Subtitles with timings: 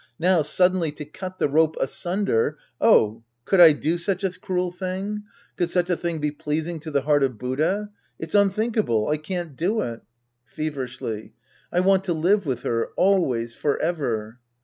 [0.17, 2.57] Now, suddenly to cut the rope asunder—
[2.91, 3.21] oh!
[3.45, 5.25] Could I do such a cruel thing?
[5.57, 7.91] Could such a thing be pleasing to the heart of Buddha?
[8.17, 9.09] It's unthinkable.
[9.09, 10.01] I can't do it.
[10.57, 11.33] {Feverishly^
[11.71, 12.87] I want to live with her.
[12.97, 14.39] Always, forever.